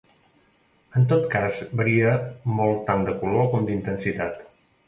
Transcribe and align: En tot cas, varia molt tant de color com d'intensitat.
En 0.99 1.05
tot 1.11 1.27
cas, 1.33 1.59
varia 1.81 2.15
molt 2.61 2.83
tant 2.91 3.07
de 3.11 3.17
color 3.23 3.49
com 3.55 3.69
d'intensitat. 3.69 4.43